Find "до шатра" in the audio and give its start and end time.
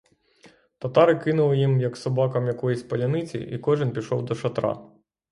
4.25-4.77